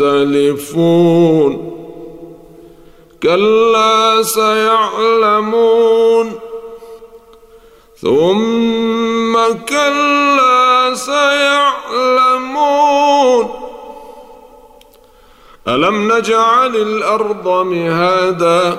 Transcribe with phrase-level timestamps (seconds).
[0.00, 1.72] مختلفون
[3.22, 6.32] كلا سيعلمون.
[8.02, 9.36] ثم
[9.68, 12.36] كلا سيعلمون.
[15.68, 18.78] ألم نجعل الأرض مهادا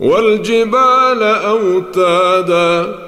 [0.00, 2.98] والجبال أوتادا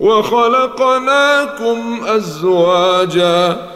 [0.00, 3.75] وخلقناكم أزواجا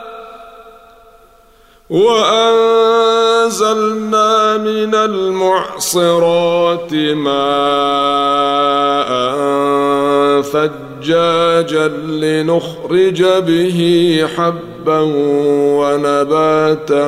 [1.91, 3.67] وأنزلنا
[4.57, 7.31] من المعصرات ماء
[10.41, 13.79] ثجاجا لنخرج به
[14.37, 14.99] حبا
[15.79, 17.07] ونباتا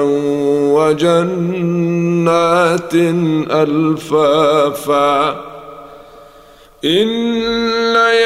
[0.76, 2.94] وجنات
[3.52, 5.16] ألفافا.
[6.86, 7.08] إن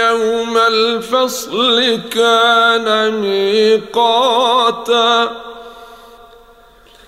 [0.09, 2.87] يوم الفصل كان
[3.21, 5.29] ميقاتا.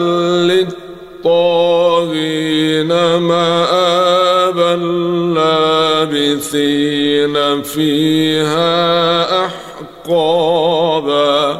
[1.23, 4.75] للطاغين مآبا
[6.09, 9.45] لابثين فيها
[10.05, 11.59] أحقابا.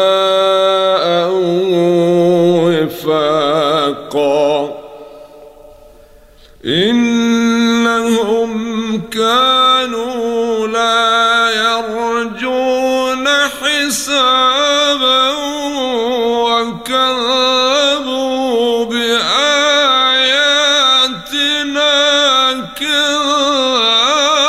[22.81, 24.41] كذابا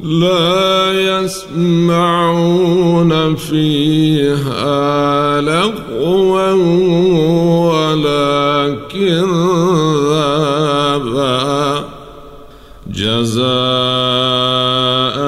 [0.00, 0.92] لا
[1.22, 6.52] يسمعون فيها لغوا
[13.22, 15.18] جزاء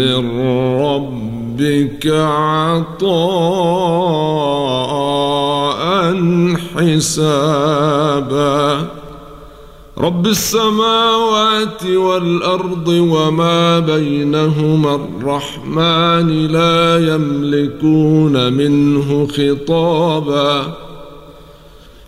[0.00, 0.40] من
[0.80, 2.86] ربك عطاء
[6.76, 8.86] حسابا.
[9.98, 20.85] رب السماوات والأرض وما بينهما الرحمن لا يملكون منه خطابا.